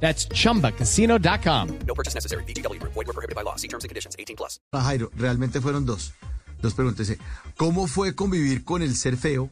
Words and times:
That's 0.00 0.28
chumbacasino.com. 0.28 1.68
No 1.86 1.94
purchase 1.94 2.14
necessary. 2.14 2.44
BGW. 2.44 2.80
Void 2.82 3.06
were 3.06 3.12
prohibited 3.12 3.34
by 3.34 3.42
law. 3.42 3.56
See 3.56 3.68
terms 3.68 3.84
and 3.84 3.88
conditions. 3.90 4.14
18 4.18 4.36
plus. 4.36 4.60
Jairo, 4.72 5.10
realmente 5.16 5.60
fueron 5.60 5.84
dos. 5.86 6.12
Dos 6.62 6.74
preguntas. 6.74 7.06
Dice, 7.08 7.18
¿Cómo 7.56 7.86
fue 7.86 8.14
convivir 8.14 8.64
con 8.64 8.82
el 8.82 8.94
ser 8.96 9.16
feo? 9.16 9.50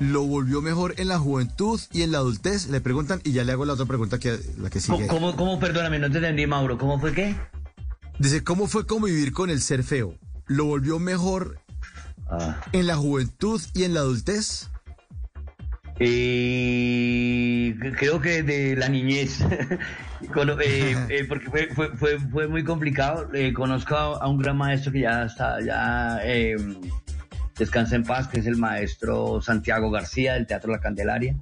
¿Lo 0.00 0.22
volvió 0.22 0.62
mejor 0.62 0.94
en 0.98 1.08
la 1.08 1.18
juventud 1.18 1.80
y 1.92 2.02
en 2.02 2.12
la 2.12 2.18
adultez? 2.18 2.68
Le 2.68 2.80
preguntan 2.80 3.20
y 3.24 3.32
ya 3.32 3.42
le 3.42 3.50
hago 3.52 3.64
la 3.64 3.72
otra 3.72 3.86
pregunta 3.86 4.18
que 4.20 4.38
la 4.58 4.70
que 4.70 4.80
sigue. 4.80 5.08
¿Cómo, 5.08 5.34
cómo, 5.34 5.58
perdóname, 5.58 5.98
no 5.98 6.08
te 6.10 6.18
entendí, 6.18 6.46
Mauro? 6.46 6.78
¿Cómo 6.78 7.00
fue 7.00 7.12
qué? 7.12 7.34
Dice, 8.20 8.44
¿cómo 8.44 8.68
fue 8.68 8.86
convivir 8.86 9.32
con 9.32 9.50
el 9.50 9.60
ser 9.60 9.82
feo? 9.82 10.14
¿Lo 10.46 10.64
volvió 10.66 10.98
mejor 11.00 11.60
Ah. 12.30 12.60
en 12.72 12.86
la 12.86 12.96
juventud 12.96 13.60
y 13.74 13.84
en 13.84 13.94
la 13.94 14.00
adultez? 14.00 14.68
Eh, 16.00 17.74
creo 17.96 18.20
que 18.20 18.42
de 18.42 18.76
la 18.76 18.88
niñez, 18.88 19.40
eh, 20.60 20.96
eh, 21.08 21.24
porque 21.28 21.50
fue, 21.50 21.68
fue, 21.68 21.96
fue, 21.96 22.18
fue 22.18 22.48
muy 22.48 22.64
complicado. 22.64 23.28
Eh, 23.34 23.52
conozco 23.52 23.96
a, 23.96 24.28
un 24.28 24.38
gran 24.38 24.56
maestro 24.56 24.92
que 24.92 25.00
ya 25.00 25.24
está, 25.24 25.60
ya 25.60 26.20
eh, 26.22 26.56
descansa 27.58 27.96
en 27.96 28.04
paz, 28.04 28.28
que 28.28 28.40
es 28.40 28.46
el 28.46 28.56
maestro 28.56 29.40
Santiago 29.40 29.90
García 29.90 30.34
del 30.34 30.46
Teatro 30.46 30.70
La 30.70 30.80
Candelaria. 30.80 31.34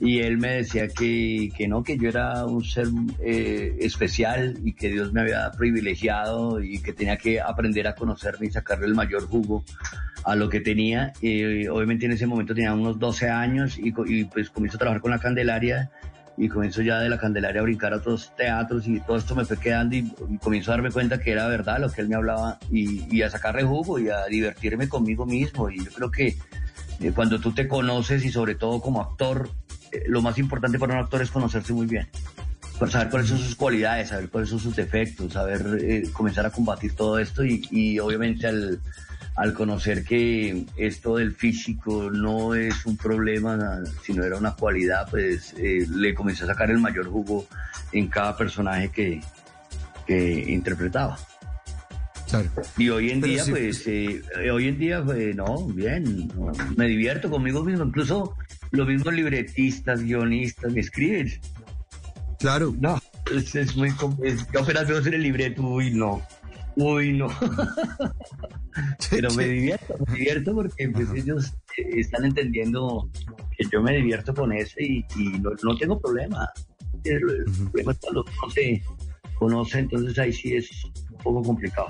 Y 0.00 0.20
él 0.20 0.38
me 0.38 0.56
decía 0.56 0.88
que, 0.88 1.50
que 1.56 1.68
no, 1.68 1.82
que 1.82 1.96
yo 1.96 2.08
era 2.08 2.44
un 2.46 2.64
ser 2.64 2.88
eh, 3.20 3.76
especial 3.80 4.58
y 4.64 4.72
que 4.72 4.88
Dios 4.88 5.12
me 5.12 5.20
había 5.20 5.50
privilegiado 5.52 6.62
y 6.62 6.80
que 6.80 6.92
tenía 6.92 7.16
que 7.16 7.40
aprender 7.40 7.86
a 7.86 7.94
conocerme 7.94 8.46
y 8.46 8.50
sacarle 8.50 8.86
el 8.86 8.94
mayor 8.94 9.26
jugo 9.26 9.64
a 10.24 10.34
lo 10.34 10.48
que 10.48 10.60
tenía. 10.60 11.12
Eh, 11.22 11.68
obviamente 11.68 12.06
en 12.06 12.12
ese 12.12 12.26
momento 12.26 12.54
tenía 12.54 12.74
unos 12.74 12.98
12 12.98 13.28
años 13.28 13.78
y, 13.78 13.94
y 14.06 14.24
pues 14.24 14.50
comienzo 14.50 14.76
a 14.76 14.80
trabajar 14.80 15.00
con 15.00 15.10
la 15.10 15.18
Candelaria 15.18 15.90
y 16.36 16.48
comienzo 16.48 16.82
ya 16.82 16.98
de 16.98 17.08
la 17.08 17.18
Candelaria 17.18 17.60
a 17.60 17.64
brincar 17.64 17.92
a 17.92 17.98
otros 17.98 18.32
teatros 18.36 18.88
y 18.88 18.98
todo 19.00 19.16
esto 19.16 19.36
me 19.36 19.44
fue 19.44 19.56
quedando 19.56 19.94
y, 19.94 20.12
y 20.28 20.38
comienzo 20.38 20.72
a 20.72 20.74
darme 20.74 20.90
cuenta 20.90 21.18
que 21.20 21.30
era 21.30 21.46
verdad 21.46 21.78
lo 21.78 21.90
que 21.90 22.00
él 22.00 22.08
me 22.08 22.16
hablaba 22.16 22.58
y, 22.70 23.14
y 23.14 23.22
a 23.22 23.30
sacarle 23.30 23.62
jugo 23.62 24.00
y 24.00 24.08
a 24.08 24.24
divertirme 24.26 24.88
conmigo 24.88 25.26
mismo 25.26 25.70
y 25.70 25.84
yo 25.84 25.92
creo 25.92 26.10
que 26.10 26.36
eh, 27.00 27.12
cuando 27.14 27.40
tú 27.40 27.52
te 27.52 27.68
conoces 27.68 28.24
y 28.24 28.30
sobre 28.30 28.54
todo 28.54 28.80
como 28.80 29.00
actor, 29.00 29.50
lo 30.06 30.22
más 30.22 30.38
importante 30.38 30.78
para 30.78 30.94
un 30.94 31.00
actor 31.00 31.22
es 31.22 31.30
conocerse 31.30 31.72
muy 31.72 31.86
bien. 31.86 32.08
Saber 32.88 33.08
cuáles 33.08 33.28
son 33.28 33.38
sus 33.38 33.54
cualidades, 33.54 34.08
saber 34.08 34.28
cuáles 34.28 34.50
son 34.50 34.58
sus 34.58 34.74
defectos, 34.74 35.32
saber 35.32 35.78
eh, 35.80 36.02
comenzar 36.12 36.44
a 36.44 36.50
combatir 36.50 36.94
todo 36.94 37.18
esto 37.18 37.44
y, 37.44 37.66
y 37.70 37.98
obviamente 38.00 38.48
al, 38.48 38.80
al 39.36 39.52
conocer 39.52 40.04
que 40.04 40.64
esto 40.76 41.16
del 41.16 41.34
físico 41.34 42.10
no 42.10 42.54
es 42.54 42.86
un 42.86 42.96
problema, 42.96 43.80
sino 44.02 44.22
era 44.24 44.36
una 44.36 44.54
cualidad, 44.54 45.08
pues 45.10 45.54
eh, 45.56 45.86
le 45.88 46.14
comencé 46.14 46.44
a 46.44 46.48
sacar 46.48 46.70
el 46.70 46.78
mayor 46.78 47.08
jugo 47.08 47.46
en 47.92 48.08
cada 48.08 48.36
personaje 48.36 48.90
que, 48.90 49.20
que 50.06 50.52
interpretaba. 50.52 51.18
Claro. 52.28 52.48
Y 52.78 52.88
hoy 52.88 53.10
en 53.10 53.20
día, 53.20 53.44
pues, 53.48 53.86
eh, 53.86 54.22
hoy 54.52 54.68
en 54.68 54.78
día, 54.78 55.02
pues, 55.04 55.36
no, 55.36 55.66
bien, 55.66 56.28
no, 56.28 56.52
me 56.76 56.86
divierto 56.88 57.30
conmigo 57.30 57.62
mismo. 57.62 57.84
Incluso 57.84 58.36
los 58.74 58.86
mismos 58.86 59.14
libretistas, 59.14 60.02
guionistas 60.02 60.72
me 60.72 60.80
escriben. 60.80 61.32
Claro. 62.38 62.74
No, 62.78 63.00
es, 63.34 63.54
es 63.54 63.76
muy... 63.76 63.90
com- 63.92 64.16
Es, 64.22 64.46
yo 64.52 64.60
apenas 64.60 64.86
veo 64.88 64.98
hacer 64.98 65.14
el 65.14 65.22
libreto, 65.22 65.62
uy, 65.62 65.90
no, 65.92 66.20
uy, 66.76 67.12
no. 67.12 67.28
Pero 69.10 69.32
me 69.34 69.46
divierto, 69.46 69.94
me 70.06 70.14
divierto 70.14 70.54
porque 70.54 70.88
pues, 70.88 71.08
ellos 71.14 71.52
eh, 71.78 72.00
están 72.00 72.24
entendiendo 72.24 73.08
que 73.56 73.64
yo 73.72 73.80
me 73.82 73.96
divierto 73.96 74.34
con 74.34 74.52
eso 74.52 74.74
y, 74.80 75.04
y 75.16 75.28
no, 75.38 75.50
no 75.62 75.76
tengo 75.76 76.00
problema. 76.00 76.48
El, 77.04 77.14
el 77.14 77.44
problema 77.70 77.92
es 77.92 77.98
cuando 78.00 78.24
uno 78.24 78.50
se 78.52 78.82
conoce, 79.38 79.78
entonces 79.78 80.18
ahí 80.18 80.32
sí 80.32 80.54
es 80.56 80.68
un 80.84 81.18
poco 81.18 81.42
complicado. 81.42 81.88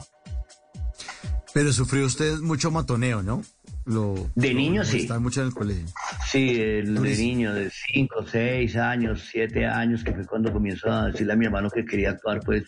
Pero 1.54 1.72
sufrió 1.72 2.04
usted 2.04 2.38
mucho 2.40 2.70
matoneo, 2.70 3.22
¿no? 3.22 3.42
Lo, 3.86 4.14
De 4.34 4.50
lo- 4.52 4.58
niño, 4.58 4.84
sí. 4.84 4.98
Estaba 5.00 5.20
mucho 5.20 5.40
en 5.40 5.46
el 5.48 5.54
colegio. 5.54 5.86
Sí, 6.34 6.60
el 6.60 7.00
de 7.00 7.16
niño 7.16 7.54
de 7.54 7.70
5, 7.70 8.26
6 8.26 8.76
años, 8.76 9.28
7 9.30 9.66
años, 9.66 10.02
que 10.02 10.12
fue 10.12 10.26
cuando 10.26 10.52
comienzo 10.52 10.90
a 10.90 11.06
decirle 11.06 11.32
a 11.32 11.36
mi 11.36 11.44
hermano 11.44 11.70
que 11.70 11.84
quería 11.84 12.10
actuar, 12.10 12.40
pues, 12.40 12.64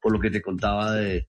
por 0.00 0.10
lo 0.10 0.18
que 0.18 0.30
te 0.30 0.40
contaba 0.40 0.92
de, 0.94 1.28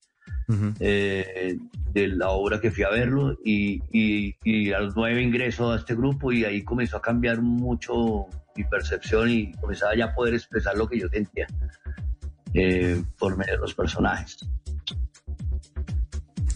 eh, 0.80 1.58
de 1.92 2.08
la 2.08 2.30
obra 2.30 2.62
que 2.62 2.72
fui 2.72 2.86
a 2.86 2.90
verlo, 2.92 3.38
y, 3.44 3.82
y, 3.92 4.38
y 4.46 4.72
a 4.72 4.80
los 4.80 4.96
9 4.96 5.22
ingreso 5.22 5.74
a 5.74 5.76
este 5.76 5.96
grupo 5.96 6.32
y 6.32 6.46
ahí 6.46 6.64
comenzó 6.64 6.96
a 6.96 7.02
cambiar 7.02 7.42
mucho 7.42 8.28
mi 8.56 8.64
percepción 8.64 9.30
y 9.30 9.52
comenzaba 9.56 9.98
ya 9.98 10.06
a 10.06 10.16
poder 10.16 10.34
expresar 10.34 10.78
lo 10.78 10.88
que 10.88 10.98
yo 10.98 11.10
sentía 11.10 11.46
eh, 12.54 13.04
por 13.20 13.36
medio 13.36 13.56
de 13.56 13.60
los 13.60 13.74
personajes. 13.74 14.38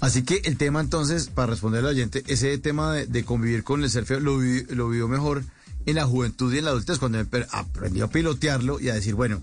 Así 0.02 0.24
que 0.24 0.42
el 0.46 0.58
tema 0.58 0.80
entonces, 0.82 1.28
para 1.28 1.48
responder 1.48 1.80
al 1.82 1.88
oyente, 1.92 2.24
ese 2.28 2.58
tema 2.58 2.94
de, 2.94 3.06
de 3.08 3.24
convivir 3.26 3.64
con 3.64 3.84
el 3.84 3.90
ser 3.90 4.06
feo 4.06 4.20
lo, 4.20 4.38
vi- 4.38 4.64
lo 4.70 4.90
vivió 4.90 5.08
mejor 5.08 5.44
en 5.86 5.96
la 5.96 6.06
juventud 6.06 6.54
y 6.54 6.60
en 6.60 6.66
la 6.66 6.72
adultez, 6.72 7.00
cuando 7.00 7.20
aprendió 7.52 8.06
a 8.06 8.10
pilotearlo 8.10 8.80
y 8.80 8.90
a 8.90 8.94
decir, 8.94 9.16
bueno, 9.16 9.42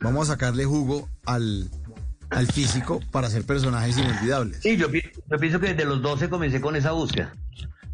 vamos 0.00 0.28
a 0.28 0.32
sacarle 0.32 0.64
jugo 0.64 1.08
al, 1.26 1.70
al 2.30 2.46
físico 2.48 3.00
para 3.12 3.28
hacer 3.28 3.44
personajes 3.44 3.96
inolvidables. 3.98 4.58
Sí, 4.62 4.76
yo, 4.76 4.90
pi- 4.90 5.02
yo 5.30 5.38
pienso 5.38 5.60
que 5.60 5.68
desde 5.68 5.84
los 5.84 6.02
12 6.02 6.28
comencé 6.28 6.60
con 6.60 6.74
esa 6.76 6.92
búsqueda. 6.92 7.32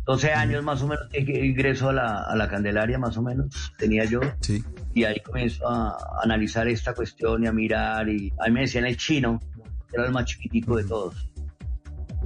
12 0.07 0.33
años 0.33 0.65
más 0.65 0.81
o 0.83 0.89
menos 0.89 1.05
ingreso 1.15 1.91
a 1.91 1.93
la, 1.93 2.23
a 2.25 2.35
la 2.35 2.49
Candelaria, 2.49 2.99
más 2.99 3.17
o 3.17 3.23
menos, 3.23 3.73
tenía 3.79 4.05
yo. 4.07 4.21
Sí. 4.41 4.65
Y 4.95 5.05
ahí 5.05 5.21
comienzo 5.21 5.69
a 5.69 5.97
analizar 6.25 6.67
esta 6.67 6.95
cuestión 6.95 7.45
y 7.45 7.47
a 7.47 7.53
mirar. 7.53 8.09
Y 8.09 8.33
ahí 8.41 8.51
me 8.51 8.63
decían 8.63 8.87
el 8.87 8.97
chino, 8.97 9.41
que 9.89 9.97
era 9.97 10.07
el 10.07 10.13
más 10.13 10.25
chiquitico 10.25 10.77
de 10.77 10.85
todos. 10.85 11.29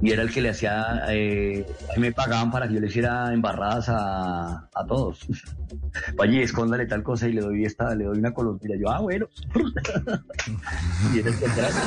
Y 0.01 0.11
era 0.11 0.23
el 0.23 0.31
que 0.31 0.41
le 0.41 0.49
hacía, 0.49 1.03
eh, 1.09 1.65
me 1.97 2.11
pagaban 2.11 2.51
para 2.51 2.67
que 2.67 2.73
yo 2.75 2.79
le 2.81 2.87
hiciera 2.87 3.33
embarradas 3.33 3.87
a, 3.89 4.67
a 4.73 4.85
todos. 4.87 5.19
Vaya, 6.17 6.41
escóndale 6.41 6.85
tal 6.85 7.01
cosa 7.01 7.27
y 7.29 7.33
le 7.33 7.41
doy 7.41 7.63
esta, 7.65 7.95
le 7.95 8.03
doy 8.05 8.19
una 8.19 8.33
colombina. 8.33 8.75
Yo, 8.77 8.89
ah, 8.91 8.99
bueno. 8.99 9.27
y 11.15 11.19
era 11.19 11.29
el 11.29 11.37
que 11.39 11.45
así. 11.45 11.79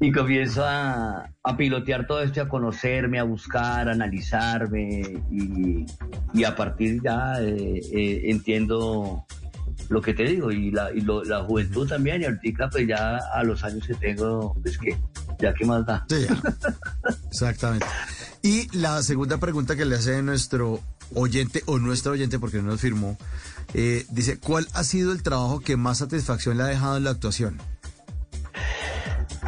Y 0.00 0.10
comienzo 0.12 0.64
a, 0.64 1.28
a 1.42 1.56
pilotear 1.56 2.06
todo 2.06 2.22
esto, 2.22 2.42
a 2.42 2.48
conocerme, 2.48 3.18
a 3.18 3.24
buscar, 3.24 3.88
a 3.88 3.92
analizarme 3.92 5.00
y, 5.30 5.86
y 6.34 6.44
a 6.44 6.54
partir 6.56 7.00
ya 7.02 7.34
eh, 7.40 7.80
eh, 7.92 8.20
entiendo 8.24 9.24
lo 9.88 10.00
que 10.00 10.14
te 10.14 10.24
digo 10.24 10.50
y 10.50 10.70
la, 10.70 10.92
y 10.92 11.00
lo- 11.02 11.24
la 11.24 11.40
juventud 11.44 11.88
también 11.88 12.22
y 12.22 12.24
ahorita 12.26 12.68
pues 12.70 12.86
ya 12.86 13.16
a 13.32 13.42
los 13.44 13.62
años 13.64 13.86
que 13.86 13.94
tengo, 13.94 14.54
pues 14.62 14.78
que 14.78 14.96
ya 15.42 15.52
qué 15.54 15.64
más 15.66 15.84
da. 15.84 16.06
Sí, 16.08 16.16
ya. 16.28 16.40
Exactamente. 17.28 17.86
Y 18.42 18.74
la 18.76 19.02
segunda 19.02 19.38
pregunta 19.38 19.76
que 19.76 19.84
le 19.84 19.96
hace 19.96 20.22
nuestro 20.22 20.80
oyente 21.14 21.62
o 21.66 21.78
nuestra 21.78 22.12
oyente, 22.12 22.38
porque 22.38 22.58
no 22.58 22.64
nos 22.70 22.80
firmó, 22.80 23.18
eh, 23.74 24.06
dice, 24.10 24.38
¿cuál 24.38 24.66
ha 24.72 24.82
sido 24.84 25.12
el 25.12 25.22
trabajo 25.22 25.60
que 25.60 25.76
más 25.76 25.98
satisfacción 25.98 26.56
le 26.56 26.62
ha 26.64 26.66
dejado 26.66 26.96
en 26.96 27.04
la 27.04 27.10
actuación? 27.10 27.58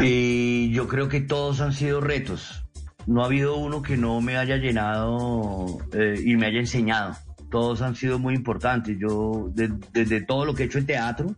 Y 0.01 0.71
yo 0.73 0.89
creo 0.89 1.09
que 1.09 1.21
todos 1.21 1.61
han 1.61 1.73
sido 1.73 2.01
retos. 2.01 2.65
No 3.07 3.23
ha 3.23 3.27
habido 3.27 3.57
uno 3.57 3.83
que 3.83 3.97
no 3.97 4.21
me 4.21 4.37
haya 4.37 4.57
llenado 4.57 5.79
eh, 5.93 6.21
y 6.25 6.37
me 6.37 6.47
haya 6.47 6.61
enseñado. 6.61 7.17
Todos 7.51 7.83
han 7.83 7.95
sido 7.95 8.19
muy 8.19 8.35
importantes. 8.35 8.97
Yo, 8.99 9.51
de- 9.55 9.73
desde 9.93 10.21
todo 10.23 10.45
lo 10.45 10.55
que 10.55 10.65
he 10.65 10.67
hecho 10.67 10.79
en 10.79 10.87
teatro, 10.87 11.35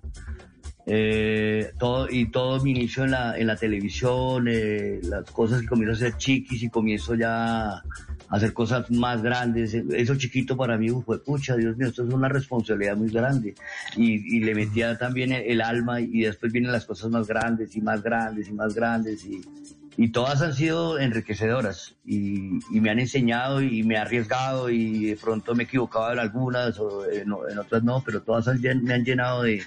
eh, 0.89 1.73
todo, 1.79 2.09
y 2.09 2.31
todo 2.31 2.63
mi 2.63 2.71
inicio 2.71 3.05
en 3.05 3.11
la, 3.11 3.37
en 3.37 3.49
la 3.49 3.57
televisión, 3.57 4.47
eh, 4.49 5.01
las 5.03 5.29
cosas 5.33 5.61
que 5.61 5.67
comienzo 5.67 5.93
a 5.93 5.97
hacer 5.97 6.17
chiquis 6.17 6.63
y 6.63 6.71
comienzo 6.71 7.17
ya 7.17 7.73
a 7.73 7.83
hacer 8.31 8.53
cosas 8.53 8.89
más 8.93 9.21
grandes. 9.21 9.75
Eso 9.75 10.15
chiquito 10.15 10.57
para 10.57 10.79
mí 10.79 10.89
fue, 11.05 11.23
pucha, 11.23 11.57
Dios 11.57 11.77
mío, 11.77 11.89
esto 11.89 12.07
es 12.07 12.15
una 12.15 12.29
responsabilidad 12.29 12.97
muy 12.97 13.11
grande. 13.11 13.57
Y, 13.97 14.37
y 14.37 14.41
le 14.41 14.55
metía 14.55 14.97
también 14.97 15.33
el, 15.33 15.43
el 15.43 15.61
alma 15.61 16.01
y 16.01 16.21
después 16.21 16.53
vienen 16.53 16.71
las 16.71 16.87
cosas 16.87 17.11
más 17.11 17.27
grandes 17.27 17.75
y 17.75 17.81
más 17.81 18.01
grandes 18.03 18.49
y 18.49 18.53
más 18.53 18.73
grandes 18.73 19.25
y, 19.25 19.43
y 19.97 20.11
todas 20.11 20.41
han 20.43 20.55
sido 20.55 21.01
enriquecedoras 21.01 21.97
y, 22.05 22.59
y 22.71 22.81
me 22.81 22.91
han 22.91 23.01
enseñado 23.01 23.61
y 23.61 23.83
me 23.83 23.95
he 23.95 23.99
arriesgado 23.99 24.71
y 24.71 25.07
de 25.07 25.17
pronto 25.17 25.55
me 25.55 25.65
he 25.65 25.67
equivocado 25.67 26.13
en 26.13 26.19
algunas 26.21 26.79
o 26.79 27.11
en, 27.11 27.35
en 27.51 27.59
otras 27.59 27.83
no, 27.83 28.03
pero 28.05 28.23
todas 28.23 28.47
han 28.47 28.61
me 28.61 28.95
han 28.95 29.05
llenado 29.05 29.43
de 29.43 29.63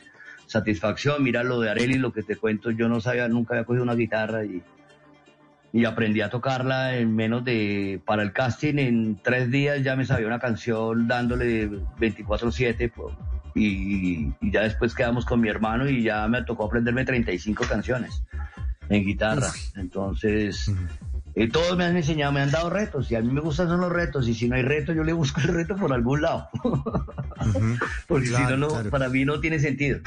satisfacción. 0.49 1.23
Mira 1.23 1.43
lo 1.43 1.59
de 1.59 1.69
Areli, 1.69 1.93
lo 1.93 2.11
que 2.11 2.23
te 2.23 2.35
cuento, 2.35 2.71
yo 2.71 2.89
no 2.89 2.99
sabía, 2.99 3.27
nunca 3.27 3.53
había 3.53 3.65
cogido 3.65 3.83
una 3.83 3.93
guitarra 3.93 4.43
y, 4.43 4.63
y 5.71 5.85
aprendí 5.85 6.21
a 6.21 6.29
tocarla 6.29 6.97
en 6.97 7.15
menos 7.15 7.45
de, 7.45 8.01
para 8.03 8.23
el 8.23 8.33
casting, 8.33 8.79
en 8.79 9.19
tres 9.23 9.51
días 9.51 9.83
ya 9.83 9.95
me 9.95 10.05
sabía 10.05 10.27
una 10.27 10.39
canción 10.39 11.07
dándole 11.07 11.69
24/7 11.69 12.91
pues, 12.91 13.13
y, 13.53 14.33
y 14.41 14.51
ya 14.51 14.61
después 14.61 14.95
quedamos 14.95 15.25
con 15.25 15.39
mi 15.39 15.49
hermano 15.49 15.87
y 15.87 16.01
ya 16.01 16.27
me 16.27 16.43
tocó 16.43 16.65
aprenderme 16.65 17.05
35 17.05 17.65
canciones 17.69 18.23
en 18.89 19.05
guitarra. 19.05 19.51
Entonces, 19.75 20.71
eh, 21.35 21.47
todos 21.47 21.77
me 21.77 21.85
han 21.85 21.95
enseñado, 21.95 22.31
me 22.31 22.41
han 22.41 22.49
dado 22.49 22.71
retos 22.71 23.11
y 23.11 23.15
a 23.15 23.21
mí 23.21 23.31
me 23.31 23.41
gustan 23.41 23.67
son 23.67 23.81
los 23.81 23.91
retos 23.91 24.27
y 24.27 24.33
si 24.33 24.49
no 24.49 24.55
hay 24.55 24.63
reto 24.63 24.93
yo 24.93 25.03
le 25.03 25.13
busco 25.13 25.41
el 25.41 25.49
reto 25.49 25.75
por 25.75 25.93
algún 25.93 26.21
lado. 26.23 26.49
Porque 28.07 28.27
si 28.27 28.33
no, 28.33 28.57
no, 28.57 28.67
claro. 28.69 28.89
para 28.89 29.09
mí 29.09 29.25
no 29.25 29.39
tiene 29.39 29.59
sentido. 29.59 29.99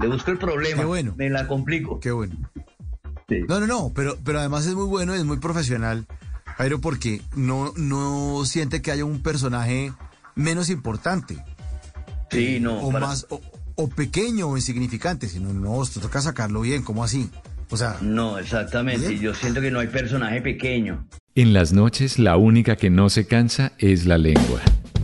Le 0.00 0.08
busco 0.08 0.30
el 0.30 0.38
problema, 0.38 0.82
Qué 0.82 0.86
bueno. 0.86 1.14
me 1.16 1.28
la 1.30 1.46
complico. 1.48 1.98
Qué 2.00 2.10
bueno. 2.10 2.36
Sí. 3.28 3.40
No, 3.48 3.60
no, 3.60 3.66
no, 3.66 3.92
pero, 3.94 4.16
pero 4.24 4.38
además 4.40 4.66
es 4.66 4.74
muy 4.74 4.86
bueno, 4.86 5.14
es 5.14 5.24
muy 5.24 5.38
profesional, 5.38 6.06
Jairo, 6.56 6.80
porque 6.80 7.20
no, 7.36 7.72
no 7.76 8.44
siente 8.46 8.80
que 8.80 8.90
haya 8.90 9.04
un 9.04 9.22
personaje 9.22 9.92
menos 10.34 10.70
importante. 10.70 11.36
Sí, 12.30 12.58
no, 12.60 12.78
o 12.80 12.90
para- 12.92 13.06
más, 13.08 13.26
o, 13.30 13.40
o 13.74 13.88
pequeño 13.88 14.48
o 14.48 14.56
insignificante, 14.56 15.28
sino 15.28 15.52
no, 15.52 15.84
te 15.84 16.00
toca 16.00 16.20
sacarlo 16.20 16.60
bien, 16.62 16.82
¿cómo 16.82 17.04
así? 17.04 17.30
O 17.70 17.76
sea, 17.76 17.98
no, 18.00 18.38
exactamente. 18.38 19.18
Yo 19.18 19.34
siento 19.34 19.60
que 19.60 19.70
no 19.70 19.80
hay 19.80 19.88
personaje 19.88 20.40
pequeño. 20.40 21.06
En 21.34 21.52
las 21.52 21.72
noches 21.72 22.18
la 22.18 22.36
única 22.38 22.76
que 22.76 22.88
no 22.88 23.10
se 23.10 23.26
cansa 23.26 23.72
es 23.78 24.06
la 24.06 24.16
lengua. 24.16 24.60